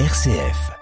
[0.00, 0.72] RCF.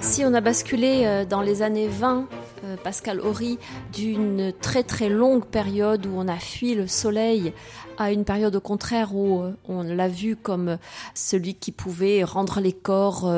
[0.00, 2.26] Si on a basculé euh, dans les années 20,
[2.64, 3.58] euh, Pascal Horry,
[3.92, 7.52] d'une très très longue période où on a fui le soleil
[7.98, 10.78] à une période au contraire où euh, on l'a vu comme
[11.12, 13.30] celui qui pouvait rendre les corps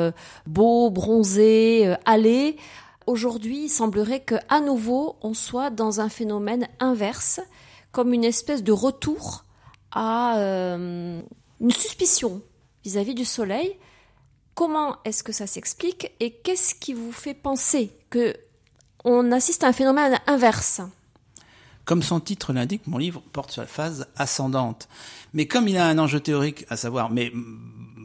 [0.47, 2.55] beaux, bronzés, allés.
[3.07, 7.39] Aujourd'hui, il semblerait que à nouveau on soit dans un phénomène inverse,
[7.91, 9.45] comme une espèce de retour
[9.91, 12.41] à une suspicion
[12.83, 13.77] vis-à-vis -vis du soleil
[14.53, 18.35] Comment est-ce que ça s'explique et qu'est-ce qui vous fait penser que
[19.03, 20.81] on assiste à un phénomène inverse?
[21.85, 24.87] Comme son titre l'indique, mon livre porte sur la phase ascendante.
[25.33, 27.31] Mais comme il a un enjeu théorique, à savoir, mais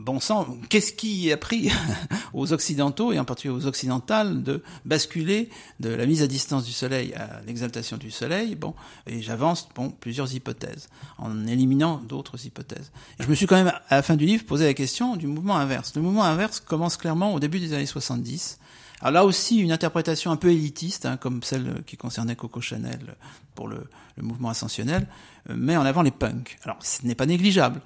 [0.06, 1.68] bon sang, qu'est-ce qui a pris
[2.32, 6.70] aux Occidentaux, et en particulier aux Occidentales, de basculer de la mise à distance du
[6.70, 8.54] Soleil à l'exaltation du Soleil?
[8.54, 8.72] Bon,
[9.08, 12.92] et j'avance bon, plusieurs hypothèses, en éliminant d'autres hypothèses.
[13.18, 15.56] Je me suis quand même, à la fin du livre, posé la question du mouvement
[15.56, 15.92] inverse.
[15.96, 18.60] Le mouvement inverse commence clairement au début des années 70,
[19.00, 23.16] alors là aussi, une interprétation un peu élitiste, hein, comme celle qui concernait Coco Chanel
[23.54, 23.88] pour le,
[24.20, 25.06] mouvement ascensionnel,
[25.50, 26.58] euh, met en avant les punks.
[26.64, 27.82] Alors ce n'est pas négligeable.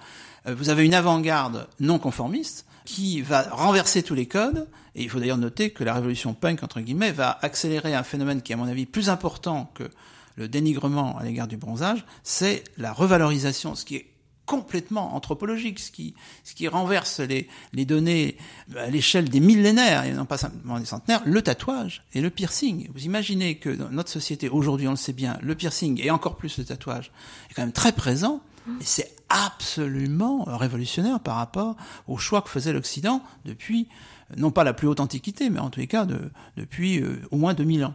[0.46, 5.10] Euh, vous avez une avant-garde non conformiste qui va renverser tous les codes, et il
[5.10, 8.54] faut d'ailleurs noter que la révolution punk, entre guillemets, va accélérer un phénomène qui est
[8.54, 9.90] à mon avis plus important que
[10.36, 14.06] le dénigrement à l'égard du bronzage, c'est la revalorisation, ce qui est
[14.50, 16.12] complètement anthropologique, ce qui,
[16.42, 18.36] ce qui renverse les, les données
[18.76, 22.88] à l'échelle des millénaires et non pas simplement des centenaires, le tatouage et le piercing.
[22.92, 26.36] Vous imaginez que dans notre société, aujourd'hui on le sait bien, le piercing et encore
[26.36, 27.12] plus le tatouage
[27.48, 28.40] est quand même très présent
[28.80, 31.76] c'est absolument révolutionnaire par rapport
[32.08, 33.88] au choix que faisait l'Occident depuis,
[34.36, 37.36] non pas la plus haute antiquité, mais en tous les cas de, depuis euh, au
[37.36, 37.94] moins 2000 ans.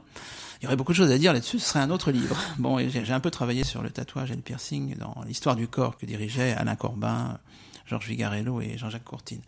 [0.62, 2.38] Il y aurait beaucoup de choses à dire là-dessus, ce serait un autre livre.
[2.58, 5.98] Bon, j'ai un peu travaillé sur le tatouage et le piercing dans l'histoire du corps
[5.98, 7.38] que dirigeaient Alain Corbin,
[7.86, 9.42] Georges Vigarello et Jean-Jacques Courtine.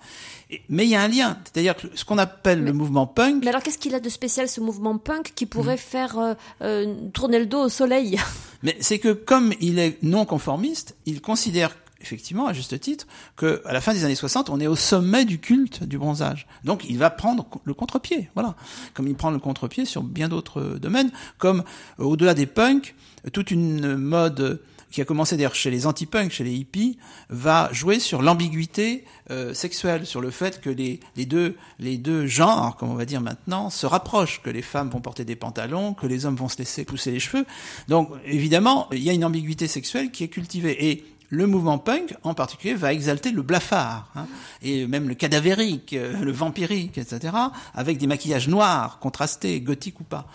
[0.70, 3.44] mais il y a un lien, c'est-à-dire que ce qu'on appelle le mouvement punk.
[3.44, 5.80] Mais alors qu'est-ce qu'il a de spécial ce mouvement punk qui pourrait hmm.
[5.80, 8.20] faire euh, euh, tourner le dos au soleil?
[8.64, 13.62] Mais c'est que comme il est non conformiste, il considère effectivement, à juste titre, que
[13.66, 16.48] à la fin des années 60, on est au sommet du culte du bronzage.
[16.64, 18.56] Donc, il va prendre le contre-pied, voilà.
[18.94, 21.64] Comme il prend le contre-pied sur bien d'autres domaines, comme
[22.00, 22.96] euh, au-delà des punks,
[23.34, 26.98] toute une mode qui a commencé d'ailleurs chez les anti-punks, chez les hippies,
[27.30, 32.26] va jouer sur l'ambiguïté euh, sexuelle, sur le fait que les, les, deux, les deux
[32.26, 35.94] genres, comme on va dire maintenant, se rapprochent, que les femmes vont porter des pantalons,
[35.94, 37.46] que les hommes vont se laisser pousser les cheveux.
[37.88, 40.90] Donc évidemment, il y a une ambiguïté sexuelle qui est cultivée.
[40.90, 44.28] Et le mouvement punk, en particulier, va exalter le blafard, hein,
[44.62, 47.34] et même le cadavérique, euh, le vampirique, etc.,
[47.74, 50.28] avec des maquillages noirs, contrastés, gothiques ou pas.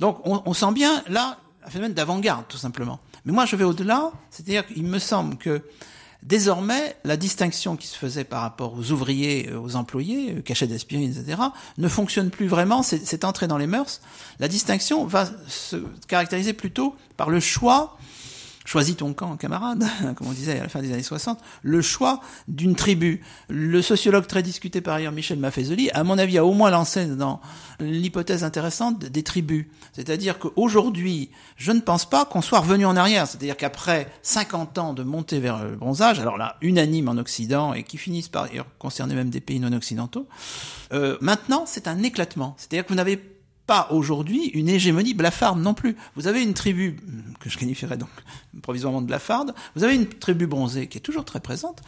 [0.00, 2.98] Donc on, on sent bien là un phénomène d'avant-garde, tout simplement.
[3.24, 5.62] Mais moi, je vais au-delà, c'est-à-dire qu'il me semble que
[6.22, 10.66] désormais, la distinction qui se faisait par rapport aux ouvriers, euh, aux employés, euh, cachets
[10.66, 11.40] d'aspirine, etc.,
[11.78, 14.00] ne fonctionne plus vraiment, c'est entré dans les mœurs.
[14.38, 15.76] La distinction va se
[16.08, 17.96] caractériser plutôt par le choix
[18.64, 19.84] choisis ton camp, camarade,
[20.16, 23.22] comme on disait à la fin des années 60, le choix d'une tribu.
[23.48, 27.06] Le sociologue très discuté par ailleurs, Michel Maffezoli, à mon avis, a au moins lancé
[27.06, 27.40] dans
[27.80, 29.66] l'hypothèse intéressante des tribus.
[29.92, 33.26] C'est-à-dire qu'aujourd'hui, je ne pense pas qu'on soit revenu en arrière.
[33.26, 37.82] C'est-à-dire qu'après 50 ans de montée vers le bronzage, alors là, unanime en Occident, et
[37.82, 38.48] qui finissent par
[38.78, 40.26] concerner même des pays non occidentaux,
[40.92, 42.54] euh, maintenant, c'est un éclatement.
[42.58, 43.31] C'est-à-dire que vous n'avez
[43.72, 45.96] pas aujourd'hui une hégémonie blafarde non plus.
[46.14, 46.98] Vous avez une tribu,
[47.40, 48.10] que je qualifierais donc
[48.60, 51.80] provisoirement de blafarde, vous avez une tribu bronzée qui est toujours très présente.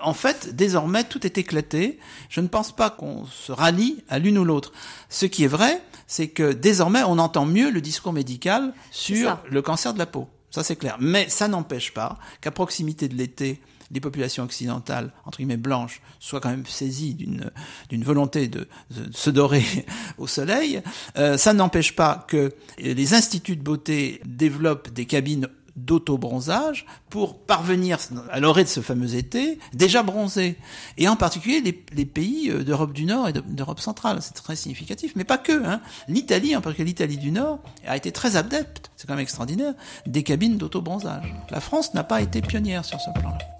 [0.00, 1.98] En fait, désormais, tout est éclaté.
[2.30, 4.72] Je ne pense pas qu'on se rallie à l'une ou l'autre.
[5.10, 9.60] Ce qui est vrai, c'est que désormais, on entend mieux le discours médical sur le
[9.60, 10.28] cancer de la peau.
[10.50, 10.96] Ça, c'est clair.
[11.00, 13.60] Mais ça n'empêche pas qu'à proximité de l'été,
[13.90, 17.50] les populations occidentales, entre guillemets blanches, soient quand même saisies d'une
[17.88, 18.68] d'une volonté de,
[19.12, 19.64] se dorer
[20.18, 20.82] au soleil.
[21.16, 27.98] Euh, ça n'empêche pas que les instituts de beauté développent des cabines d'auto-bronzage pour parvenir
[28.30, 30.56] à l'orée de ce fameux été déjà bronzé.
[30.96, 34.18] Et en particulier les, les pays euh, d'Europe du Nord et d'Europe centrale.
[34.22, 35.64] C'est très significatif, mais pas que.
[35.64, 35.80] Hein.
[36.08, 39.74] L'Italie, en particulier l'Italie du Nord, a été très adepte, c'est quand même extraordinaire,
[40.06, 41.34] des cabines d'auto-bronzage.
[41.50, 43.55] La France n'a pas été pionnière sur ce plan-là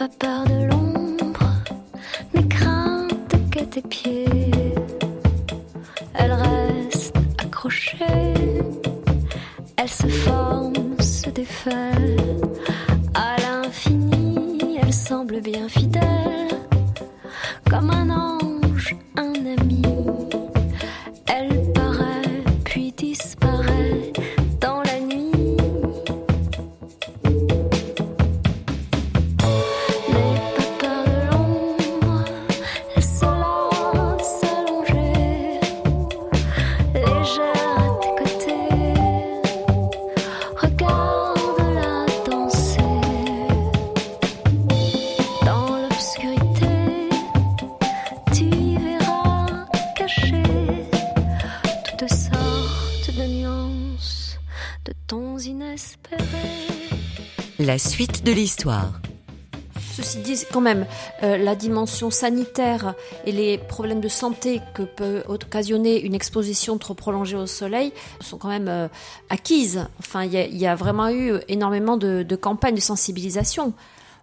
[0.00, 1.44] pas peur de l'ombre,
[2.32, 4.24] mais crainte que tes pieds,
[6.14, 8.34] elle reste accrochée,
[9.76, 12.16] elle se forme, se défait,
[13.12, 16.48] à l'infini, elle semble bien fidèle,
[17.68, 18.39] comme un ange,
[57.70, 58.90] La suite de l'histoire.
[59.94, 60.86] Ceci dit, quand même,
[61.22, 62.94] euh, la dimension sanitaire
[63.26, 68.38] et les problèmes de santé que peut occasionner une exposition trop prolongée au soleil sont
[68.38, 68.88] quand même euh,
[69.28, 69.86] acquises.
[70.00, 73.72] Enfin, il y, a- il y a vraiment eu énormément de, de campagnes de sensibilisation.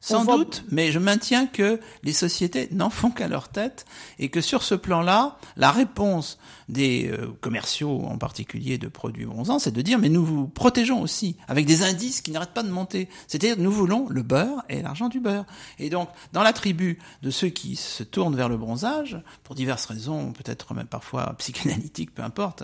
[0.01, 3.85] Sans voit- doute, mais je maintiens que les sociétés n'en font qu'à leur tête
[4.19, 6.37] et que sur ce plan-là, la réponse
[6.69, 11.01] des euh, commerciaux, en particulier de produits bronzants, c'est de dire mais nous vous protégeons
[11.01, 13.07] aussi avec des indices qui n'arrêtent pas de monter.
[13.27, 15.45] C'est-à-dire nous voulons le beurre et l'argent du beurre.
[15.79, 19.85] Et donc dans la tribu de ceux qui se tournent vers le bronzage pour diverses
[19.85, 22.63] raisons, peut-être même parfois psychanalytiques, peu importe,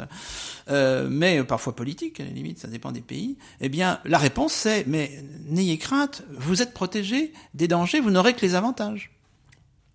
[0.70, 3.38] euh, mais parfois politiques, à la limite, ça dépend des pays.
[3.62, 8.34] Eh bien la réponse c'est mais n'ayez crainte, vous êtes protégés des dangers, vous n'aurez
[8.34, 9.12] que les avantages.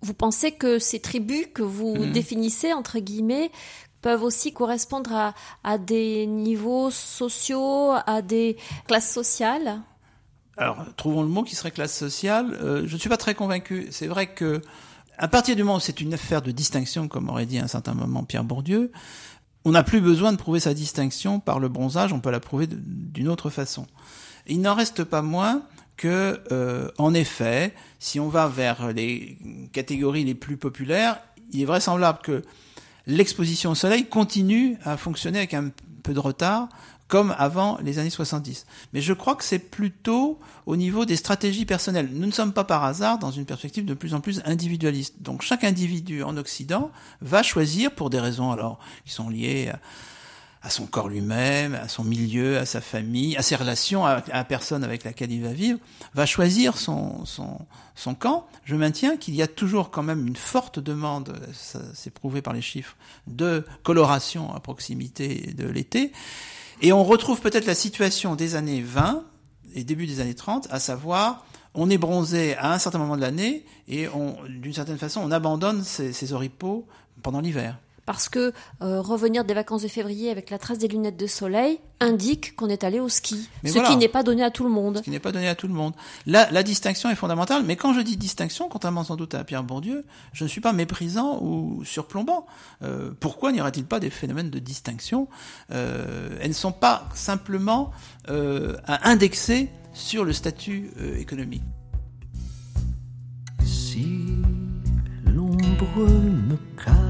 [0.00, 2.12] Vous pensez que ces tribus que vous Mhm.
[2.12, 3.50] définissez, entre guillemets,
[4.00, 5.34] peuvent aussi correspondre
[5.64, 8.56] à, des niveaux sociaux, à des
[8.86, 9.80] classes sociales
[10.56, 12.56] Alors, trouvons le mot qui serait classe sociale.
[12.62, 13.88] Euh, je ne suis pas très convaincu.
[13.90, 14.62] C'est vrai que,
[15.18, 17.68] à partir du moment où c'est une affaire de distinction, comme aurait dit à un
[17.68, 18.92] certain moment Pierre Bourdieu,
[19.64, 22.68] on n'a plus besoin de prouver sa distinction par le bronzage, on peut la prouver
[22.70, 23.86] d'une autre façon.
[24.46, 25.62] Il n'en reste pas moins
[25.96, 29.36] que, euh, en effet, si on va vers les
[29.72, 31.18] catégories les plus populaires,
[31.52, 32.42] il est vraisemblable que
[33.08, 35.70] l'exposition au soleil continue à fonctionner avec un
[36.04, 36.68] peu de retard,
[37.08, 38.66] comme avant les années 70.
[38.92, 42.10] Mais je crois que c'est plutôt au niveau des stratégies personnelles.
[42.12, 45.14] Nous ne sommes pas par hasard dans une perspective de plus en plus individualiste.
[45.20, 46.90] Donc chaque individu en Occident
[47.22, 49.80] va choisir pour des raisons alors qui sont liées à,
[50.62, 54.44] à son corps lui-même, à son milieu, à sa famille, à ses relations, à, la
[54.44, 55.78] personne avec laquelle il va vivre,
[56.14, 57.58] va choisir son, son,
[57.94, 58.46] son camp.
[58.64, 62.62] Je maintiens qu'il y a toujours quand même une forte demande, c'est prouvé par les
[62.62, 62.96] chiffres,
[63.26, 66.12] de coloration à proximité de l'été.
[66.82, 69.24] Et on retrouve peut-être la situation des années 20
[69.74, 71.44] et début des années 30, à savoir
[71.74, 74.08] on est bronzé à un certain moment de l'année et
[74.48, 76.86] d'une certaine façon, on abandonne ses, ses oripeaux
[77.22, 77.78] pendant l'hiver.
[78.08, 81.78] Parce que euh, revenir des vacances de février avec la trace des lunettes de soleil
[82.00, 83.50] indique qu'on est allé au ski.
[83.62, 83.90] Mais ce voilà.
[83.90, 84.96] qui n'est pas donné à tout le monde.
[84.96, 85.92] ce qui n'est pas donné à tout le monde.
[86.24, 90.06] La distinction est fondamentale, mais quand je dis distinction, contrairement sans doute à Pierre Bourdieu,
[90.32, 92.46] je ne suis pas méprisant ou surplombant.
[92.82, 95.28] Euh, pourquoi n'y aurait-il pas des phénomènes de distinction
[95.70, 97.90] euh, Elles ne sont pas simplement
[98.30, 101.64] euh, à indexer sur le statut euh, économique.
[103.64, 104.38] Si
[105.26, 107.07] l'ombre me cache,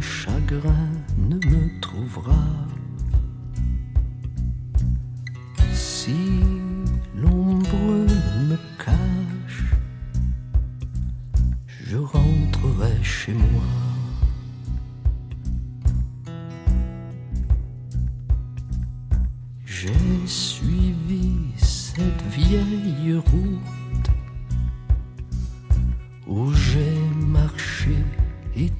[0.00, 2.44] chagrin ne me trouvera.
[5.72, 6.40] Si
[7.14, 8.06] l'ombre
[8.48, 9.74] me cache,
[11.66, 13.62] je rentrerai chez moi.
[19.64, 24.10] J'ai suivi cette vieille route
[26.26, 27.96] où j'ai marché
[28.56, 28.70] et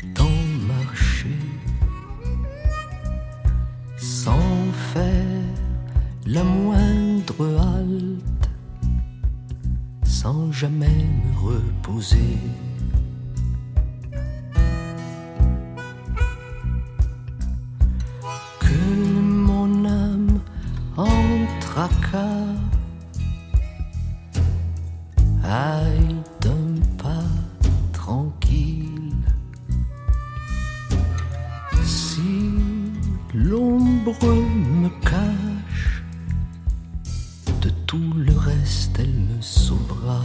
[37.98, 40.20] tout le reste elle me sauvera.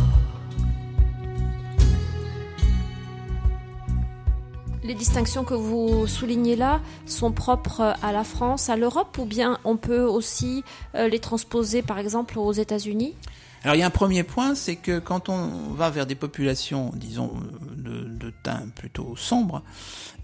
[4.83, 9.57] Les distinctions que vous soulignez là sont propres à la France, à l'Europe, ou bien
[9.63, 10.63] on peut aussi
[10.93, 13.15] euh, les transposer par exemple aux États-Unis?
[13.63, 16.91] Alors il y a un premier point, c'est que quand on va vers des populations,
[16.95, 17.31] disons,
[17.77, 19.63] de, de teint plutôt sombre,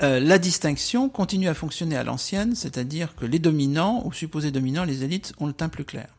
[0.04, 4.84] euh, la distinction continue à fonctionner à l'ancienne, c'est-à-dire que les dominants, ou supposés dominants,
[4.84, 6.10] les élites, ont le teint plus clair.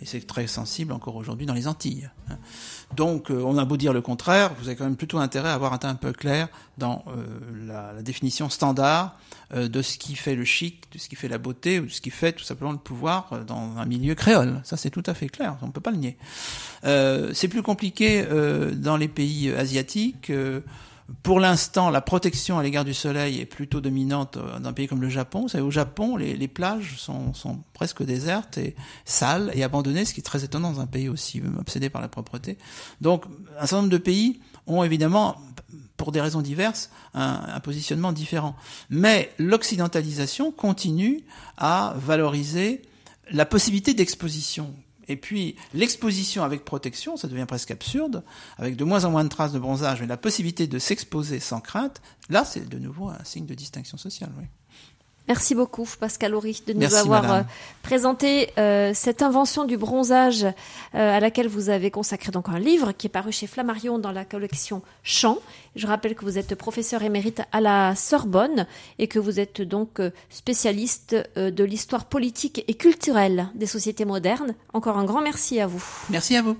[0.00, 2.10] Et c'est très sensible encore aujourd'hui dans les Antilles.
[2.28, 2.36] hein.
[2.94, 5.54] Donc euh, on a beau dire le contraire, vous avez quand même plutôt intérêt à
[5.54, 6.48] avoir un teint un peu clair
[6.78, 7.24] dans euh,
[7.66, 9.18] la, définition standard
[9.54, 11.90] euh, de ce qui fait le chic, de ce qui fait la beauté, ou de
[11.90, 14.60] ce qui fait tout simplement le pouvoir dans un milieu créole.
[14.64, 16.16] Ça c'est tout à fait clair, on ne peut pas le nier.
[17.34, 18.24] C'est plus compliqué
[18.74, 20.30] dans les pays asiatiques.
[21.08, 24.72] Euh, pour l'instant, la protection à l'égard du soleil est plutôt dominante euh, dans un
[24.72, 25.42] pays comme le Japon.
[25.42, 27.32] Vous savez, au Japon, les, plages sont,
[27.72, 31.42] presque désertes et sales et abandonnées, ce qui est très étonnant dans un pays aussi
[31.58, 32.58] obsédé par la propreté.
[33.00, 33.24] Donc,
[33.58, 35.36] un certain nombre de pays ont évidemment,
[35.96, 38.56] pour des raisons diverses, un positionnement différent.
[38.90, 41.22] Mais l'occidentalisation continue
[41.56, 42.82] à valoriser
[43.30, 44.74] la possibilité d'exposition.
[45.08, 48.24] Et puis l'exposition avec protection, ça devient presque absurde,
[48.58, 51.60] avec de moins en moins de traces de bronzage, mais la possibilité de s'exposer sans
[51.60, 54.32] crainte, là c'est de nouveau un signe de distinction sociale.
[54.38, 54.44] Oui.
[55.28, 57.40] Merci beaucoup, Pascal Horry, de nous Merci, avoir madame.
[57.40, 57.42] euh,
[57.82, 60.52] présenté euh, cette invention du bronzage euh,
[60.94, 64.24] à laquelle vous avez consacré donc un livre qui est paru chez Flammarion dans la
[64.24, 65.38] collection Champs.
[65.74, 68.66] Je rappelle que vous êtes professeur émérite à la Sorbonne
[69.00, 74.54] et que vous êtes donc spécialiste euh, de l'histoire politique et culturelle des sociétés modernes.
[74.74, 75.82] Encore un grand merci à vous.
[76.08, 76.56] Merci à vous.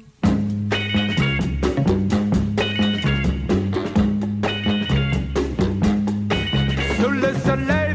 [6.99, 7.86] Sous le soleil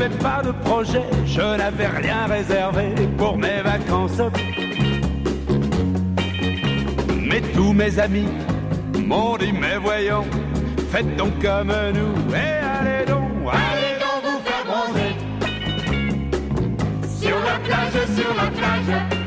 [0.00, 4.20] n'avais pas de projet, je n'avais rien réservé pour mes vacances.
[7.08, 8.28] Mais tous mes amis
[8.98, 10.24] m'ont dit, mais voyons,
[10.90, 15.14] faites donc comme nous et allez donc, allez donc vous faire bronzer.
[17.20, 19.19] Sur la plage, sur la plage.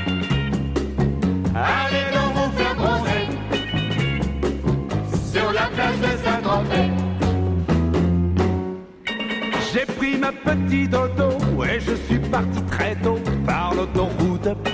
[10.74, 14.73] petit dodo et je suis parti très tôt par l'autoroute.